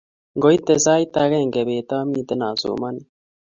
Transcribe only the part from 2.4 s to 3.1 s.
asomani